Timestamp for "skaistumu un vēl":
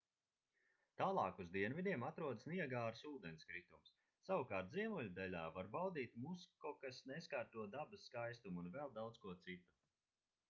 8.09-8.95